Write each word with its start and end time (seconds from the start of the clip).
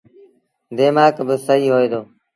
ديمآڪ 0.77 1.15
با 1.27 1.35
سهيٚ 1.45 1.71
هوئي 1.71 1.87
دو۔ 1.91 2.01